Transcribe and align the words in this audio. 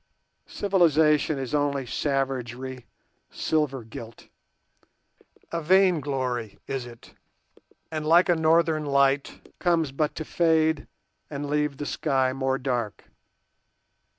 Civilization 0.47 1.37
is 1.37 1.53
only 1.53 1.85
savagery 1.85 2.87
silver 3.29 3.83
gilt. 3.83 4.29
A 5.51 5.61
vainglory 5.61 6.57
is 6.65 6.87
it, 6.87 7.13
and 7.91 8.03
like 8.03 8.27
a 8.27 8.35
northern 8.35 8.83
light, 8.83 9.47
comes 9.59 9.91
but 9.91 10.15
to 10.15 10.25
fade 10.25 10.87
and 11.29 11.45
leave 11.47 11.77
the 11.77 11.85
sky 11.85 12.33
more 12.33 12.57
dark. 12.57 13.11